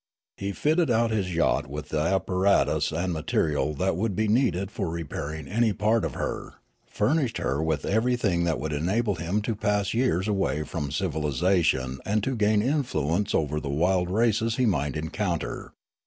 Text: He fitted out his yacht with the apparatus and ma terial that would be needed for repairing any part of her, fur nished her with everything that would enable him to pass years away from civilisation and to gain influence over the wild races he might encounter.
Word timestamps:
He 0.37 0.51
fitted 0.51 0.89
out 0.89 1.11
his 1.11 1.35
yacht 1.35 1.67
with 1.67 1.89
the 1.89 1.99
apparatus 1.99 2.91
and 2.91 3.13
ma 3.13 3.21
terial 3.21 3.77
that 3.77 3.95
would 3.95 4.15
be 4.15 4.27
needed 4.27 4.71
for 4.71 4.89
repairing 4.89 5.47
any 5.47 5.73
part 5.73 6.03
of 6.03 6.15
her, 6.15 6.55
fur 6.87 7.09
nished 7.13 7.37
her 7.37 7.61
with 7.61 7.85
everything 7.85 8.43
that 8.45 8.59
would 8.59 8.73
enable 8.73 9.13
him 9.13 9.43
to 9.43 9.53
pass 9.53 9.93
years 9.93 10.27
away 10.27 10.63
from 10.63 10.89
civilisation 10.89 11.99
and 12.03 12.23
to 12.23 12.35
gain 12.35 12.63
influence 12.63 13.35
over 13.35 13.59
the 13.59 13.69
wild 13.69 14.09
races 14.09 14.55
he 14.55 14.65
might 14.65 14.97
encounter. 14.97 15.71